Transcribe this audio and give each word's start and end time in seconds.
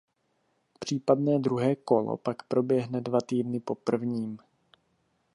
Případné 0.79 1.39
druhé 1.39 1.75
kolo 1.75 2.17
pak 2.17 2.43
proběhne 2.43 3.01
dva 3.01 3.21
týdny 3.21 3.59
po 3.59 3.75
prvním. 3.75 4.37